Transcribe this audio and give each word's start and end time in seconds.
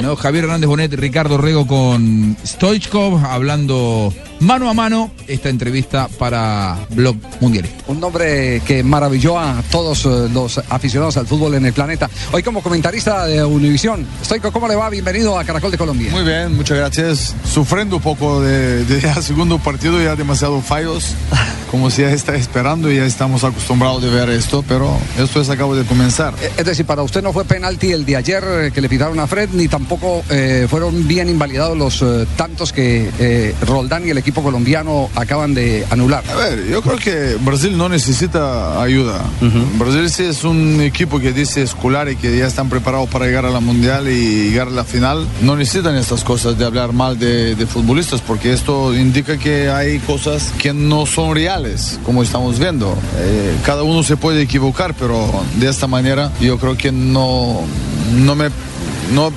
Bueno, 0.00 0.16
Javier 0.16 0.44
Hernández 0.44 0.66
Bonet, 0.66 0.94
Ricardo 0.94 1.36
Rego 1.36 1.66
con 1.66 2.34
Stoichkov, 2.42 3.22
hablando 3.22 4.10
mano 4.40 4.70
a 4.70 4.72
mano 4.72 5.10
esta 5.26 5.50
entrevista 5.50 6.08
para 6.18 6.78
Blog 6.88 7.16
Mundialista. 7.40 7.84
Un 7.88 8.00
nombre 8.00 8.62
que 8.64 8.82
maravilló 8.82 9.38
a 9.38 9.62
todos 9.70 10.06
eh, 10.06 10.30
los 10.32 10.56
aficionados 10.70 11.18
al 11.18 11.26
fútbol 11.26 11.52
en 11.56 11.66
el 11.66 11.74
planeta. 11.74 12.08
Hoy 12.32 12.42
como 12.42 12.62
comentarista 12.62 13.26
de 13.26 13.44
Univisión, 13.44 14.06
Stoico, 14.24 14.50
¿cómo 14.50 14.68
le 14.68 14.74
va? 14.74 14.88
Bienvenido 14.88 15.38
a 15.38 15.44
Caracol 15.44 15.70
de 15.70 15.76
Colombia. 15.76 16.10
Muy 16.10 16.24
bien, 16.24 16.56
muchas 16.56 16.78
gracias. 16.78 17.34
Sufriendo 17.44 17.96
un 17.96 18.02
poco 18.02 18.40
de, 18.40 18.86
de 18.86 19.00
ya 19.02 19.20
segundo 19.20 19.58
partido, 19.58 20.02
ya 20.02 20.16
demasiado 20.16 20.62
fallos, 20.62 21.14
como 21.70 21.90
si 21.90 22.00
ya 22.00 22.10
está 22.10 22.34
esperando 22.36 22.90
y 22.90 22.96
ya 22.96 23.04
estamos 23.04 23.44
acostumbrados 23.44 24.02
de 24.02 24.08
ver 24.08 24.30
esto, 24.30 24.64
pero 24.66 24.96
esto 25.18 25.42
es 25.42 25.50
acabo 25.50 25.76
de 25.76 25.84
comenzar. 25.84 26.32
Eh, 26.40 26.50
Es 26.56 26.64
decir, 26.64 26.86
para 26.86 27.02
usted 27.02 27.22
no 27.22 27.34
fue 27.34 27.44
penalti 27.44 27.92
el 27.92 28.06
de 28.06 28.16
ayer 28.16 28.42
eh, 28.46 28.70
que 28.72 28.80
le 28.80 28.88
pitaron 28.88 29.20
a 29.20 29.26
Fred, 29.26 29.50
ni 29.52 29.68
tampoco 29.68 29.89
eh, 30.30 30.66
fueron 30.68 31.06
bien 31.08 31.28
invalidados 31.28 31.76
los 31.76 32.02
eh, 32.02 32.26
tantos 32.36 32.72
que 32.72 33.10
eh, 33.18 33.54
Roldán 33.66 34.06
y 34.06 34.10
el 34.10 34.18
equipo 34.18 34.42
colombiano 34.42 35.08
acaban 35.14 35.54
de 35.54 35.86
anular. 35.90 36.22
A 36.30 36.36
ver, 36.36 36.66
yo 36.68 36.82
creo 36.82 36.96
que 36.96 37.36
Brasil 37.40 37.76
no 37.76 37.88
necesita 37.88 38.80
ayuda. 38.82 39.22
Brasil 39.78 40.10
sí 40.10 40.24
es 40.24 40.44
un 40.44 40.80
equipo 40.80 41.18
que 41.18 41.32
dice 41.32 41.62
escolar 41.62 42.08
y 42.10 42.16
que 42.16 42.36
ya 42.36 42.46
están 42.46 42.68
preparados 42.68 43.08
para 43.08 43.26
llegar 43.26 43.46
a 43.46 43.50
la 43.50 43.60
mundial 43.60 44.08
y 44.08 44.50
llegar 44.50 44.68
a 44.68 44.70
la 44.70 44.84
final. 44.84 45.26
No 45.42 45.56
necesitan 45.56 45.96
estas 45.96 46.24
cosas 46.24 46.58
de 46.58 46.64
hablar 46.64 46.92
mal 46.92 47.18
de, 47.18 47.54
de 47.54 47.66
futbolistas 47.66 48.20
porque 48.20 48.52
esto 48.52 48.94
indica 48.94 49.38
que 49.38 49.70
hay 49.70 49.98
cosas 50.00 50.52
que 50.58 50.72
no 50.72 51.06
son 51.06 51.34
reales, 51.34 51.98
como 52.04 52.22
estamos 52.22 52.58
viendo. 52.58 52.96
Eh, 53.18 53.56
cada 53.64 53.82
uno 53.82 54.02
se 54.02 54.16
puede 54.16 54.42
equivocar, 54.42 54.94
pero 54.94 55.30
de 55.56 55.68
esta 55.68 55.86
manera 55.86 56.30
yo 56.40 56.58
creo 56.58 56.76
que 56.76 56.92
no, 56.92 57.60
no 58.14 58.34
me... 58.34 58.48
No, 59.12 59.32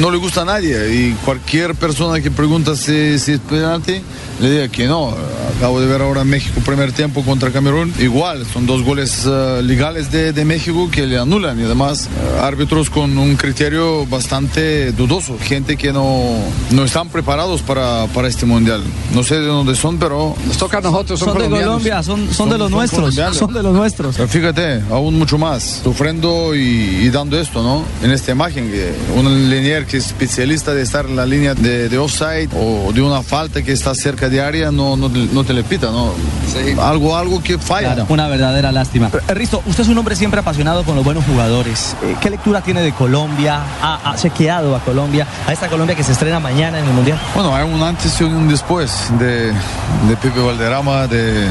no 0.00 0.10
le 0.10 0.18
gusta 0.18 0.42
a 0.42 0.44
nadie 0.44 0.94
y 0.94 1.12
cualquier 1.24 1.74
persona 1.74 2.20
que 2.20 2.30
pregunta 2.30 2.76
si, 2.76 3.18
si 3.18 3.32
es 3.32 3.40
penalti 3.40 4.00
le 4.40 4.50
diga 4.50 4.68
que 4.68 4.86
no. 4.86 5.14
Acabo 5.56 5.80
de 5.80 5.86
ver 5.88 6.00
ahora 6.02 6.22
México 6.22 6.60
primer 6.64 6.92
tiempo 6.92 7.22
contra 7.24 7.50
Camerún. 7.50 7.92
Igual, 7.98 8.46
son 8.52 8.66
dos 8.66 8.84
goles 8.84 9.24
eh, 9.26 9.60
legales 9.64 10.12
de, 10.12 10.32
de 10.32 10.44
México 10.44 10.88
que 10.92 11.04
le 11.06 11.18
anulan 11.18 11.58
y 11.58 11.64
además 11.64 12.06
eh, 12.06 12.40
árbitros 12.40 12.90
con 12.90 13.18
un 13.18 13.34
criterio 13.34 14.06
bastante 14.06 14.92
dudoso. 14.92 15.36
Gente 15.40 15.76
que 15.76 15.92
no, 15.92 16.36
no 16.70 16.84
están 16.84 17.08
preparados 17.08 17.62
para, 17.62 18.06
para 18.14 18.28
este 18.28 18.46
mundial. 18.46 18.82
No 19.14 19.24
sé 19.24 19.40
de 19.40 19.46
dónde 19.46 19.74
son, 19.74 19.98
pero... 19.98 20.36
Nos 20.46 20.58
toca 20.58 20.78
a 20.78 20.80
nosotros, 20.80 21.18
son, 21.18 21.32
Son 21.32 21.42
de. 21.42 21.48
Colombia, 21.48 22.02
son, 22.04 22.26
son, 22.26 22.34
Son- 22.34 22.50
de 22.50 22.58
los 22.58 22.70
son 22.70 22.78
nuestros. 22.78 23.14
Son 23.36 23.52
de 23.52 23.62
los 23.62 23.74
nuestros. 23.74 24.16
Pero 24.16 24.28
fíjate, 24.28 24.82
aún 24.92 25.18
mucho 25.18 25.38
más, 25.38 25.80
sufriendo 25.82 26.54
y, 26.54 26.60
y 27.02 27.10
dando 27.10 27.40
esto, 27.40 27.62
¿no? 27.64 27.82
En 28.04 28.12
esta 28.12 28.30
imagen, 28.30 28.70
que 28.70 28.92
un 29.16 29.50
que 29.86 29.98
es 29.98 30.06
especialista 30.06 30.74
de 30.74 30.82
estar 30.82 31.06
en 31.06 31.16
la 31.16 31.26
línea 31.26 31.54
de, 31.54 31.88
de 31.88 31.98
offside 31.98 32.48
o 32.54 32.92
de 32.92 33.02
una 33.02 33.22
falta 33.22 33.62
que 33.62 33.72
está 33.72 33.94
cerca 33.94 34.28
de 34.28 34.40
área, 34.40 34.70
no, 34.70 34.96
no, 34.96 35.08
no 35.08 35.44
te 35.44 35.52
le 35.52 35.62
pita, 35.62 35.90
¿no? 35.90 36.12
Algo, 36.80 37.16
algo 37.16 37.42
que 37.42 37.58
falla. 37.58 37.94
Claro, 37.94 38.06
una 38.08 38.28
verdadera 38.28 38.72
lástima. 38.72 39.10
Eh, 39.28 39.34
Risto, 39.34 39.62
usted 39.66 39.84
es 39.84 39.88
un 39.88 39.98
hombre 39.98 40.16
siempre 40.16 40.40
apasionado 40.40 40.84
con 40.84 40.96
los 40.96 41.04
buenos 41.04 41.24
jugadores. 41.24 41.96
Eh, 42.02 42.16
¿Qué 42.20 42.30
lectura 42.30 42.60
tiene 42.60 42.82
de 42.82 42.92
Colombia? 42.92 43.60
¿Ha, 43.82 44.10
ha 44.10 44.16
chequeado 44.16 44.74
a 44.74 44.80
Colombia? 44.80 45.26
A 45.46 45.52
esta 45.52 45.68
Colombia 45.68 45.94
que 45.94 46.02
se 46.02 46.12
estrena 46.12 46.40
mañana 46.40 46.78
en 46.78 46.84
el 46.84 46.92
Mundial. 46.92 47.18
Bueno, 47.34 47.54
hay 47.54 47.64
un 47.64 47.82
antes 47.82 48.20
y 48.20 48.24
un 48.24 48.48
después 48.48 49.10
de, 49.18 49.52
de 49.52 50.16
Pepe 50.20 50.40
Valderrama, 50.40 51.06
de, 51.06 51.46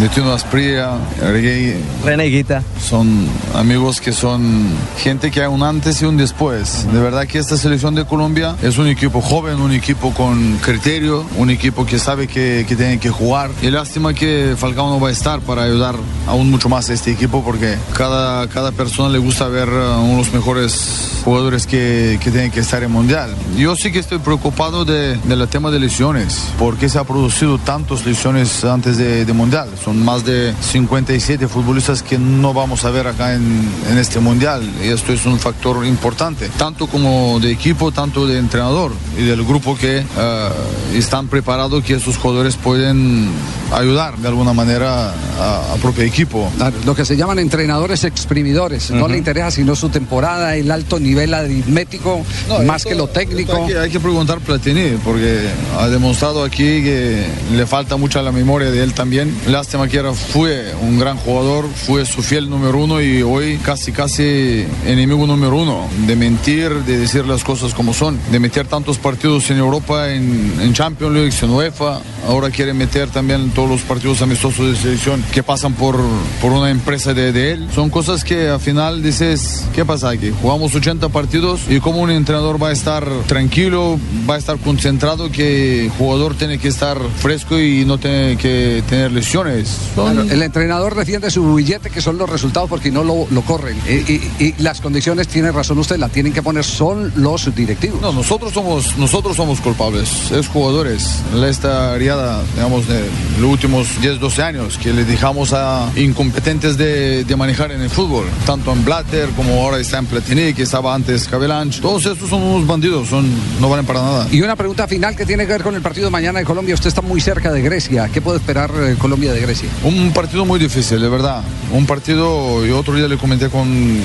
de 0.00 0.08
Tino 0.08 0.32
Asprilla, 0.32 0.96
Reggae. 1.20 1.76
Reneguita. 2.04 2.62
Son 2.80 3.26
amigos 3.54 4.00
que 4.00 4.12
son 4.12 4.66
gente 4.98 5.30
que 5.30 5.40
hay 5.40 5.46
un 5.46 5.62
antes 5.62 6.02
y 6.02 6.04
un 6.04 6.16
después. 6.16 6.86
De 6.92 7.00
verdad 7.00 7.26
que 7.26 7.38
esta 7.38 7.56
selección 7.56 7.94
de 7.94 8.04
Colombia 8.04 8.56
es 8.62 8.78
un 8.78 8.88
equipo 8.88 9.20
joven, 9.20 9.60
un 9.60 9.72
equipo 9.72 10.12
con 10.12 10.56
criterio, 10.58 11.24
un 11.36 11.50
equipo 11.50 11.86
que 11.86 11.98
sabe 11.98 12.26
que, 12.26 12.64
que 12.68 12.76
tiene 12.76 12.98
que 12.98 13.10
jugar. 13.10 13.50
Y 13.62 13.70
lástima 13.70 14.14
que 14.14 14.54
Falcao 14.56 14.88
no 14.90 15.00
va 15.00 15.08
a 15.08 15.12
estar 15.12 15.40
para 15.40 15.64
ayudar 15.64 15.94
aún 16.26 16.50
mucho 16.50 16.68
más 16.68 16.90
a 16.90 16.94
este 16.94 17.12
equipo 17.12 17.42
porque 17.44 17.76
cada, 17.94 18.48
cada 18.48 18.72
persona 18.72 19.08
le 19.08 19.18
gusta 19.18 19.48
ver 19.48 19.68
uh, 19.68 20.00
unos 20.02 20.32
mejores 20.32 21.20
jugadores 21.24 21.66
que, 21.66 22.18
que 22.22 22.30
tienen 22.30 22.50
que 22.50 22.60
estar 22.60 22.82
en 22.82 22.90
Mundial. 22.90 23.30
Yo 23.56 23.76
sí 23.76 23.92
que 23.92 23.98
estoy 24.00 24.18
preocupado 24.18 24.84
de, 24.84 25.16
del 25.16 25.46
tema 25.48 25.70
de 25.70 25.78
lesiones. 25.78 26.48
porque 26.58 26.88
se 26.88 26.98
ha 26.98 27.04
producido 27.04 27.58
tantas 27.58 28.04
lesiones 28.04 28.64
antes 28.64 28.96
de, 28.96 29.24
de 29.24 29.32
Mundial? 29.32 29.68
Son 29.84 30.02
más 30.04 30.24
de 30.24 30.54
57 30.60 31.48
futbolistas 31.48 32.02
que 32.02 32.18
no 32.18 32.52
vamos 32.54 32.84
a 32.84 32.90
ver 32.90 33.06
acá 33.06 33.34
en, 33.34 33.68
en 33.90 33.98
este 33.98 34.20
Mundial. 34.20 34.62
Y 34.84 34.88
esto 34.88 35.12
es 35.12 35.26
un 35.26 35.38
factor 35.38 35.84
importante, 35.86 36.48
tanto 36.56 36.86
como 36.86 37.40
de 37.40 37.50
equipo, 37.50 37.90
tanto 37.92 38.26
de 38.26 38.38
entrenador 38.38 38.92
y 39.18 39.22
del 39.24 39.44
grupo 39.44 39.76
que 39.76 39.98
eh, 39.98 40.48
están 40.94 41.26
preparados 41.28 41.82
que 41.82 41.94
esos 41.94 42.16
jugadores 42.16 42.56
pueden 42.56 43.28
ayudar 43.72 44.16
de 44.18 44.28
alguna 44.28 44.52
manera 44.52 45.10
a, 45.40 45.72
a 45.72 45.76
propio 45.80 46.04
equipo. 46.04 46.48
Lo 46.84 46.94
que 46.94 47.04
se 47.04 47.16
llaman 47.16 47.38
entrenadores 47.38 48.04
exprimidores. 48.04 48.90
No 48.90 49.08
le 49.08 49.16
interesa 49.18 49.50
sino 49.50 49.74
su 49.74 49.88
temporada, 49.88 50.54
el 50.56 50.70
alto 50.70 51.00
nivel 51.00 51.34
aritmético, 51.34 52.22
más 52.66 52.76
esto- 52.78 52.88
que 52.90 52.94
lo 52.94 53.08
técnico. 53.08 53.56
Hay 53.56 53.66
que, 53.72 53.78
hay 53.78 53.90
que 53.90 54.00
preguntar 54.00 54.38
Platini, 54.40 54.98
porque 55.04 55.48
ha 55.78 55.88
demostrado 55.88 56.44
aquí 56.44 56.82
que 56.82 57.26
le 57.54 57.66
falta 57.66 57.96
mucho 57.96 58.18
a 58.18 58.22
la 58.22 58.30
memoria 58.32 58.70
de 58.70 58.82
él 58.82 58.92
también. 58.94 59.34
Lástima 59.48 59.71
que 59.72 59.96
era, 59.96 60.12
fue 60.12 60.74
un 60.82 60.98
gran 60.98 61.16
jugador, 61.16 61.66
fue 61.74 62.04
su 62.04 62.22
fiel 62.22 62.50
número 62.50 62.78
uno 62.78 63.00
y 63.00 63.22
hoy 63.22 63.56
casi, 63.56 63.90
casi 63.90 64.66
enemigo 64.86 65.26
número 65.26 65.56
uno. 65.56 65.88
De 66.06 66.14
mentir, 66.14 66.70
de 66.84 66.98
decir 66.98 67.24
las 67.26 67.42
cosas 67.42 67.72
como 67.72 67.94
son, 67.94 68.18
de 68.30 68.38
meter 68.38 68.66
tantos 68.66 68.98
partidos 68.98 69.50
en 69.50 69.56
Europa, 69.56 70.12
en, 70.12 70.60
en 70.60 70.74
Champions 70.74 71.14
League, 71.14 71.32
en 71.40 71.50
UEFA. 71.50 72.00
Ahora 72.28 72.50
quiere 72.50 72.74
meter 72.74 73.08
también 73.08 73.50
todos 73.50 73.68
los 73.68 73.80
partidos 73.80 74.20
amistosos 74.20 74.72
de 74.72 74.76
selección 74.76 75.24
que 75.32 75.42
pasan 75.42 75.72
por, 75.72 75.98
por 76.42 76.52
una 76.52 76.70
empresa 76.70 77.14
de, 77.14 77.32
de 77.32 77.52
él. 77.52 77.68
Son 77.74 77.88
cosas 77.88 78.24
que 78.24 78.48
al 78.48 78.60
final 78.60 79.02
dices, 79.02 79.64
¿qué 79.74 79.86
pasa 79.86 80.10
aquí? 80.10 80.32
Jugamos 80.42 80.74
80 80.74 81.08
partidos 81.08 81.62
y 81.68 81.80
como 81.80 82.02
un 82.02 82.10
entrenador 82.10 82.62
va 82.62 82.68
a 82.68 82.72
estar 82.72 83.08
tranquilo, 83.26 83.98
va 84.28 84.34
a 84.34 84.38
estar 84.38 84.58
concentrado, 84.58 85.32
que 85.32 85.86
el 85.86 85.90
jugador 85.90 86.34
tiene 86.34 86.58
que 86.58 86.68
estar 86.68 86.98
fresco 87.16 87.58
y 87.58 87.84
no 87.86 87.98
tiene 87.98 88.36
que 88.36 88.82
tener 88.88 89.12
lesiones. 89.12 89.61
Son- 89.94 90.12
Claro, 90.14 90.22
el 90.30 90.42
entrenador 90.42 90.94
defiende 90.94 91.30
su 91.30 91.54
billete, 91.54 91.90
que 91.90 92.00
son 92.00 92.18
los 92.18 92.28
resultados, 92.28 92.68
porque 92.68 92.90
no 92.90 93.04
lo, 93.04 93.26
lo 93.30 93.42
corren. 93.42 93.76
Y, 93.88 93.92
y- 94.12 94.30
y 94.38 94.54
las 94.58 94.80
condiciones, 94.80 95.28
tiene 95.28 95.52
razón 95.52 95.78
usted, 95.78 95.96
la 95.98 96.08
tienen 96.08 96.32
que 96.32 96.42
poner, 96.42 96.64
son 96.64 97.12
los 97.16 97.54
directivos. 97.54 98.00
No, 98.00 98.12
nosotros 98.12 98.52
somos, 98.52 98.96
nosotros 98.98 99.36
somos 99.36 99.60
culpables, 99.60 100.30
es 100.32 100.48
jugadores. 100.48 101.20
Esta 101.46 101.96
riada, 101.96 102.42
digamos, 102.54 102.86
de 102.88 103.00
los 103.40 103.50
últimos 103.50 104.00
10, 104.00 104.18
12 104.20 104.42
años, 104.42 104.78
que 104.78 104.92
le 104.92 105.04
dejamos 105.04 105.52
a 105.52 105.90
incompetentes 105.96 106.76
de, 106.76 107.24
de 107.24 107.36
manejar 107.36 107.72
en 107.72 107.80
el 107.80 107.90
fútbol, 107.90 108.24
tanto 108.46 108.72
en 108.72 108.84
Blatter 108.84 109.28
como 109.30 109.62
ahora 109.62 109.78
está 109.78 109.98
en 109.98 110.06
Platini, 110.06 110.54
que 110.54 110.62
estaba 110.62 110.94
antes 110.94 111.28
Cabelanch. 111.28 111.80
Todos 111.80 112.06
estos 112.06 112.28
son 112.30 112.42
unos 112.42 112.66
bandidos, 112.66 113.08
son, 113.08 113.26
no 113.60 113.68
valen 113.68 113.86
para 113.86 114.02
nada. 114.02 114.28
Y 114.30 114.40
una 114.42 114.56
pregunta 114.56 114.86
final 114.88 115.14
que 115.16 115.26
tiene 115.26 115.46
que 115.46 115.52
ver 115.52 115.62
con 115.62 115.74
el 115.74 115.82
partido 115.82 116.06
de 116.06 116.10
mañana 116.10 116.38
de 116.38 116.44
Colombia. 116.44 116.74
Usted 116.74 116.88
está 116.88 117.02
muy 117.02 117.20
cerca 117.20 117.52
de 117.52 117.62
Grecia. 117.62 118.08
¿Qué 118.12 118.20
puede 118.20 118.38
esperar 118.38 118.70
eh, 118.76 118.96
Colombia 118.98 119.32
de 119.32 119.40
Grecia? 119.40 119.51
Un 119.84 120.12
partido 120.12 120.44
muy 120.44 120.58
difícil, 120.58 121.00
de 121.00 121.08
verdad. 121.08 121.42
Un 121.72 121.86
partido, 121.86 122.64
yo 122.64 122.78
otro 122.78 122.94
día 122.94 123.08
le 123.08 123.16
comenté 123.16 123.48
con 123.48 124.00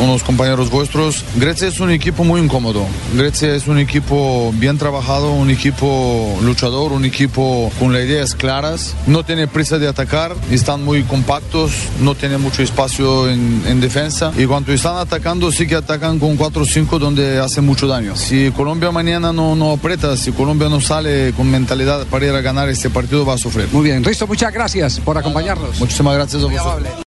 unos 0.00 0.22
compañeros 0.22 0.70
vuestros, 0.70 1.24
Grecia 1.36 1.68
es 1.68 1.80
un 1.80 1.90
equipo 1.90 2.24
muy 2.24 2.40
incómodo. 2.40 2.84
Grecia 3.14 3.54
es 3.54 3.68
un 3.68 3.78
equipo 3.78 4.52
bien 4.56 4.78
trabajado, 4.78 5.32
un 5.32 5.50
equipo 5.50 6.38
luchador, 6.42 6.92
un 6.92 7.04
equipo 7.04 7.70
con 7.78 7.92
las 7.92 8.02
ideas 8.02 8.34
claras. 8.34 8.94
No 9.06 9.24
tiene 9.24 9.46
prisa 9.46 9.78
de 9.78 9.88
atacar, 9.88 10.34
están 10.50 10.84
muy 10.84 11.02
compactos, 11.04 11.72
no 12.00 12.14
tiene 12.14 12.38
mucho 12.38 12.62
espacio 12.62 13.28
en, 13.28 13.62
en 13.66 13.80
defensa. 13.80 14.32
Y 14.36 14.46
cuando 14.46 14.72
están 14.72 14.96
atacando, 14.96 15.50
sí 15.52 15.66
que 15.66 15.74
atacan 15.74 16.18
con 16.18 16.36
4 16.36 16.62
o 16.62 16.64
5 16.64 16.98
donde 16.98 17.38
hace 17.38 17.60
mucho 17.60 17.86
daño. 17.86 18.16
Si 18.16 18.50
Colombia 18.52 18.90
mañana 18.90 19.32
no, 19.32 19.54
no 19.54 19.72
aprieta, 19.72 20.16
si 20.16 20.32
Colombia 20.32 20.68
no 20.68 20.80
sale 20.80 21.32
con 21.32 21.50
mentalidad 21.50 22.06
para 22.06 22.26
ir 22.26 22.34
a 22.34 22.40
ganar 22.40 22.68
este 22.68 22.90
partido, 22.90 23.24
va 23.24 23.34
a 23.34 23.38
sufrir. 23.38 23.68
Muy 23.72 23.84
bien, 23.84 24.04
Risto, 24.04 24.26
muchas 24.26 24.52
gracias 24.52 25.00
por 25.00 25.16
acompañarnos. 25.18 25.78
Muchísimas 25.78 26.14
gracias 26.14 26.42
a 26.42 26.46
vosotros. 26.46 26.90